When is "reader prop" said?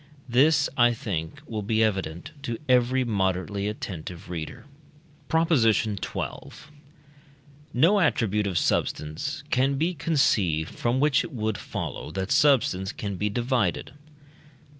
4.31-5.53